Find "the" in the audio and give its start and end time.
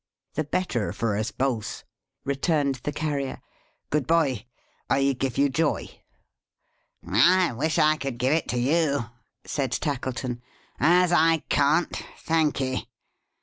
0.33-0.43, 2.83-2.91